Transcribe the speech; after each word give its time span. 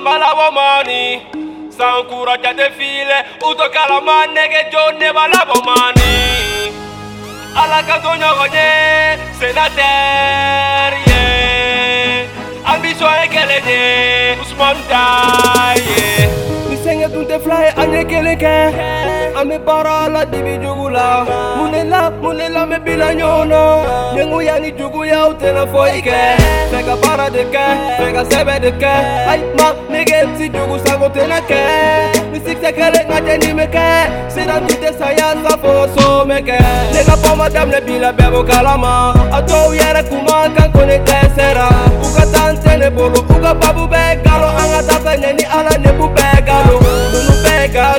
abalabo 0.00 0.48
mani 0.56 1.02
sankura 1.76 2.34
jate 2.42 2.66
file 2.76 3.18
uto 3.48 3.66
kalama 3.74 4.26
nege 4.34 4.62
jo 4.72 4.82
ne 4.98 5.08
balabo 5.16 5.58
mani. 5.66 6.10
Ala 7.60 7.80
ka 7.88 7.96
to 8.02 8.10
ɲɔgɔn 8.20 8.54
ye 8.56 8.68
sénateur 9.38 10.92
ye 11.08 11.22
ambition 12.72 13.12
ye 13.20 13.26
kelen 13.34 13.66
ye 13.72 13.82
usman 14.42 14.76
ta 14.88 15.04
tɛ 17.30 17.38
fila 17.42 17.58
ye 17.64 17.70
an 17.82 17.92
ye 17.94 18.02
kelen 18.10 18.36
kɛ 18.42 18.52
an 19.38 19.44
bɛ 19.48 19.56
baara 19.66 19.94
la 20.14 20.22
dibi 20.32 20.54
jugu 20.62 20.86
la 20.96 21.06
mun 21.56 21.70
de 21.72 21.82
la 21.92 22.00
mun 22.22 22.36
de 22.38 22.46
la 22.54 22.62
n 22.64 22.70
bɛ 22.70 22.78
bila 22.84 23.08
ɲɔgɔn 23.18 23.44
na 23.52 23.60
ɲɛngoya 24.14 24.54
ni 24.62 24.70
juguyaw 24.78 25.28
tɛna 25.40 25.62
foyi 25.72 26.00
kɛ 26.06 26.18
fɛ 26.70 26.78
ka 26.86 26.94
baara 27.02 27.26
de 27.34 27.42
kɛ 27.54 27.64
fɛ 27.98 28.06
ka 28.14 28.22
sɛbɛ 28.30 28.54
de 28.64 28.70
kɛ 28.82 28.92
ayi 29.30 29.44
ma 29.58 29.66
nege 29.92 30.18
si 30.36 30.44
jugu 30.54 30.76
sago 30.84 31.06
tɛna 31.14 31.38
kɛ 31.50 31.60
ni 32.32 32.38
sikisɛ 32.44 32.70
kelen 32.78 33.04
ŋa 33.10 33.18
jɛ 33.26 33.34
nin 33.42 33.54
bɛ 33.58 33.66
kɛ 33.74 33.84
siran 34.34 34.60
tun 34.66 34.78
tɛ 34.82 34.90
saya 34.98 35.28
safo 35.44 35.72
so 35.94 36.06
mɛ 36.28 36.38
kɛ 36.48 36.58
ne 36.92 37.00
ka 37.06 37.14
bɔ 37.22 37.30
ma 37.38 37.46
daminɛ 37.54 37.80
bi 37.86 37.94
la 38.04 38.10
bɛɛ 38.12 38.28
b'o 38.32 38.42
kalama 38.50 38.92
a 39.36 39.38
dɔw 39.48 39.68
yɛrɛ 39.78 40.02
kun 40.08 40.22
man 40.26 40.48
kan 40.56 40.68
ko 40.72 40.82
ne 40.84 40.98
dɛsɛra 41.06 41.68
u 42.04 42.08
ka 42.16 42.24
taa 42.32 42.50
n 42.50 42.56
tɛ 42.62 42.72
ne 42.80 42.88
bolo 42.90 43.20
u 43.22 43.36
ka 43.44 43.54
babu 43.54 43.86
bɛɛ 43.86 43.99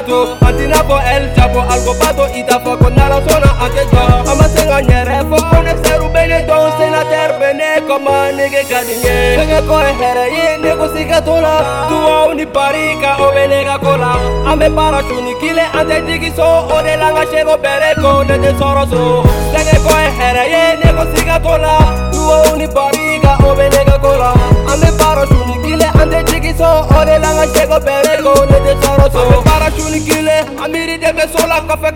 bɛɛ 0.02 0.08
gato 0.08 0.38
an 0.46 0.58
t'i 0.58 0.68
n'a 0.68 0.78
fɔ 0.84 0.98
el 1.16 1.36
chapo 1.36 1.60
algo 1.60 1.94
bato 2.00 2.24
i 2.34 2.44
t'a 2.44 2.60
fɔ 2.60 2.78
ko 2.78 2.90
n'ala 2.90 3.22
sɔnna 3.22 3.52
an 3.64 3.72
tɛ 3.72 3.84
jɔ 3.92 4.32
an 4.32 4.38
ma 4.38 4.48
se 4.48 4.68
ka 4.68 4.78
n 4.82 4.88
yɛrɛ 4.88 5.18
fɔ 5.30 5.38
honnêteur 5.50 6.02
ne 6.28 6.46
dɔn 6.48 6.72
sénateur 6.78 7.32
bɛ 7.40 7.50
ne 7.54 7.68
kɔma 7.88 8.32
nege 8.36 8.62
ka 8.70 8.80
di 8.84 8.94
n 8.96 9.02
ye 9.04 9.14
fɛnkɛ 9.38 9.60
kɔ 9.68 9.78
ye 9.86 9.94
hɛrɛ 10.00 10.26
ye 10.36 10.58
ne 10.62 10.72
ko 10.78 10.88
siga 10.94 11.22
t'o 11.22 11.42
la 11.42 11.54
duwawu 11.90 12.34
ni 12.36 12.46
barika 12.46 13.18
o 13.20 13.32
bɛ 13.32 13.50
ne 13.50 13.64
ka 13.66 13.78
ko 13.78 13.96
la 13.98 14.12
an 14.52 14.60
bɛ 14.60 14.68
baara 14.76 15.02
kile 15.04 15.66
an 15.74 15.86
tɛ 15.88 16.06
jigi 16.08 16.36
so 16.36 16.44
o 16.44 16.82
de 16.82 16.94
la 16.98 17.08
n 17.10 17.16
ka 17.16 17.24
seko 17.32 17.56
bɛrɛ 17.58 17.90
ko 18.02 18.24
ne 18.24 18.36
tɛ 18.38 18.52
sɔrɔ 18.60 18.84
so. 18.90 19.24
Fɛnkɛ 19.54 19.76
kɔ 19.86 19.94
ye 20.02 20.10
hɛrɛ 20.20 20.44
ye 20.54 20.64
ne 20.82 20.90
ko 20.98 21.04
siga 21.14 21.38
t'o 21.44 21.58
la 21.58 21.74
duwawu 22.12 22.58
ni 22.58 22.68
barika 22.68 23.38
o 23.46 23.56
bɛ 23.56 23.66
ne 23.74 23.82
ka 23.86 23.98
ko 24.00 24.12
la 24.18 24.32
an 24.72 24.78
bɛ 24.82 24.90
baara 24.98 25.26
kile 25.64 25.88
an 26.00 26.10
tɛ 26.10 26.20
jigi 26.30 26.54
so 26.58 26.70
o 26.98 27.06
de 27.06 27.16
la 27.20 27.30
n 27.32 27.38
ka 27.38 27.46
seko 27.54 27.78
bɛrɛ 27.86 28.14
ko 28.24 28.34
ne 28.50 28.58
tɛ 28.66 28.74
sɔrɔ 28.82 29.06
so 29.12 29.31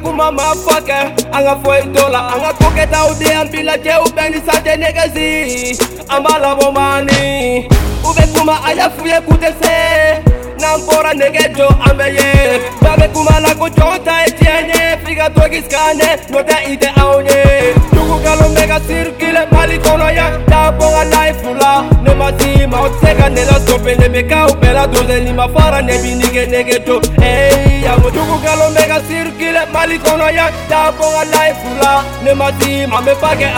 kuma 0.06 0.32
ma 0.32 0.54
kɛ 0.88 1.00
an 1.36 1.42
ka 1.46 1.54
foyi 1.64 1.82
t'o 1.94 2.04
la 2.14 2.20
an 2.34 2.40
ka 2.44 2.52
ko 2.60 2.68
kɛtaw 2.78 3.10
de 3.20 3.28
an 3.40 3.48
bi 3.52 3.60
lajɛ 3.70 3.94
u 4.06 4.08
bɛɛ 4.16 4.30
ni 4.34 4.40
sanjɛ 4.48 4.74
nɛgɛsi 4.82 5.28
an 6.14 6.20
b'a 6.24 6.34
labɔ 6.44 6.68
mani 6.78 7.68
u 8.08 8.10
bɛ 8.16 8.24
kuma 8.34 8.56
a 8.68 8.70
y'a 8.78 8.88
f'u 8.96 9.06
ye 9.12 9.20
k'u 9.26 9.36
se 9.62 9.76
n'an 10.60 10.78
bɔra 10.86 11.12
nɛgɛ 11.22 11.44
jɔ 11.58 11.68
an 11.88 11.98
ye 12.18 12.30
bɛɛ 12.84 12.94
bɛ 13.00 13.06
kuma 13.14 13.36
la 13.46 13.52
ko 13.60 13.66
jɔn 13.78 14.04
ta 14.06 14.14
ye 14.22 14.30
tiɲɛ 14.38 14.60
ye 14.70 14.82
f'i 15.04 15.16
ka 15.18 15.28
to 15.36 15.44
k'i 15.52 15.62
sikanɛ 15.66 16.08
n'o 16.30 16.40
tɛ 16.50 16.56
i 16.72 16.78
tɛ 16.82 16.90
anw 17.02 17.18
ye 17.30 17.40
jugu 17.94 18.16
nkalon 18.22 18.52
bɛ 18.56 18.64
ka 18.72 18.78
ne 22.04 22.14
ma 22.16 22.30
s'i 22.38 23.05
tɛ 23.26 23.26
se 23.26 23.26
ka 23.26 23.30
ne 23.30 23.46
la 23.46 23.60
sofe 23.66 23.98
ne 23.98 24.08
bɛ 24.10 24.22
k'aw 24.30 24.50
bɛɛ 24.62 24.74
la 24.74 24.88
donse 24.88 25.20
ni 25.24 25.32
ma 25.34 25.48
fara 25.48 25.82
ne 25.82 25.98
bi 26.02 26.16
nige 26.16 26.48
nege 26.50 26.80
to 26.86 27.00
eyi 27.22 27.84
yango 27.84 28.10
jugu 28.12 28.36
nkalon 28.40 28.74
bɛ 28.76 28.88
ka 28.88 29.00
sirikile 29.08 29.62
mali 29.74 29.98
kɔnɔ 29.98 30.34
yan 30.36 30.54
taa 30.70 30.92
bɔ 30.92 31.06
n 31.06 31.14
ka 31.16 31.24
layifu 31.34 31.70
la. 31.82 32.04
Ne 32.24 32.34
ma 32.34 32.48
s'i 32.60 32.86
ma 32.88 33.00
n 33.00 33.02
bɛ 33.06 33.14
ba 33.22 33.36
kɛ 33.36 33.48
a 33.56 33.58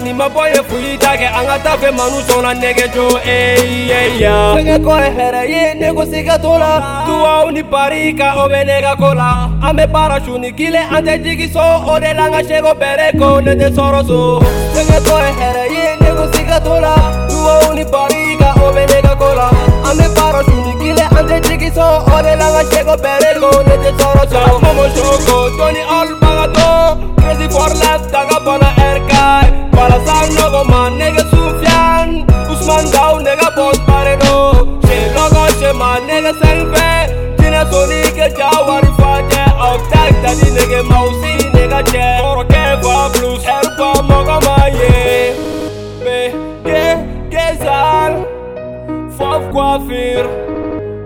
ni 0.00 0.12
ma 0.12 0.28
bɔ 0.28 0.42
ye 0.54 0.62
foli 0.68 0.98
da 0.98 1.16
kɛ 1.16 1.26
an 1.26 1.46
ka 1.46 1.58
taa 1.64 1.76
fɛ 1.76 1.90
manu 1.92 2.20
sɔnna 2.28 2.52
nɛgɛ 2.60 2.86
jo 2.94 3.18
eyi 3.24 3.90
eya 3.90 4.34
fɛnkɛ 4.54 4.76
kɔ 4.84 4.94
ye 5.02 5.10
hɛrɛ 5.18 5.42
ye 5.48 5.74
ne 5.74 5.88
ko 5.94 6.04
siga 6.04 6.38
t'o 6.38 6.58
la 6.58 7.04
duwawu 7.06 7.50
ni 7.52 7.62
barika 7.62 8.36
o 8.36 8.48
bɛ 8.48 8.64
ne 8.66 8.80
ka 8.82 8.94
ko 8.96 9.14
la 9.14 9.48
an 9.62 9.76
bɛ 9.76 9.86
baara 9.90 10.20
su 10.24 10.38
ni 10.38 10.52
kile 10.52 10.82
an 10.90 11.04
tɛ 11.04 11.22
jigi 11.22 11.46
so 11.52 11.60
o 11.60 11.98
de 11.98 12.12
la 12.14 12.26
n 12.26 12.32
ka 12.32 12.40
seko 12.42 12.72
bɛrɛ 12.74 13.18
ko 13.18 13.40
ne 13.40 13.54
tɛ 13.54 13.68
sɔrɔ 13.74 14.06
so. 14.06 14.40
Fɛnkɛ 14.74 14.98
kɔ 15.06 15.16
ye 15.26 15.32
hɛrɛ 15.40 15.64
ye 15.74 15.84
ne 16.00 16.08
ko 16.14 16.24
an 21.20 21.26
tɛ 21.28 21.38
jigi 21.46 21.70
so 21.76 21.86
o 22.14 22.16
de 22.24 22.32
la 22.40 22.46
n 22.48 22.52
ka 22.56 22.62
seko 22.70 22.94
bɛrɛ 23.04 23.30
ko 23.40 23.50
ne 23.66 23.74
tɛ 23.82 23.90
sɔrɔ 23.98 24.22
so 24.32 24.40
momo 24.62 24.84
soko 24.96 25.36
toni 25.58 25.82
ɔlbagato 25.98 26.68
crazy 27.20 27.46
for 27.54 27.70
life 27.80 28.04
daga 28.12 28.38
bɔna 28.46 28.70
ɛrkai 28.88 29.46
balasa 29.76 30.16
nɔgɔ 30.36 30.62
ma 30.72 30.80
nege 30.98 31.22
sufian 31.32 32.08
usman 32.52 32.84
daw 32.94 33.14
nega 33.26 33.48
bɔs 33.56 33.78
bare 33.86 34.14
do 34.22 34.36
se 34.86 34.96
lɔgɔ 35.16 35.44
se 35.58 35.70
ma 35.80 35.90
nege 36.08 36.32
sɛnfɛ 36.40 36.88
jinɛ 37.38 37.62
soni 37.70 38.00
ke 38.16 38.26
jawari 38.38 38.90
fajɛ 39.00 39.44
aw 39.66 39.76
tag 39.92 40.12
dadi 40.22 40.48
nege 40.56 40.80
mausi 40.90 41.32
nega 41.54 41.80
cɛ 41.92 42.04
kɔrɔkɛ 42.24 42.62
fa 42.82 42.96
plus 43.12 43.44
ɛrba 43.56 43.90
mɔgɔ 44.08 44.36
ma 44.46 44.56
ye 44.78 44.92
be 46.04 46.18
ge 46.64 46.84
gezal 47.32 48.12
fof 49.16 49.42
coiffure 49.52 50.49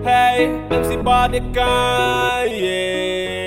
hey 0.05 0.53
MC 0.69 1.01
Body 1.01 1.41
kan 1.49 2.45
yeah 2.53 3.44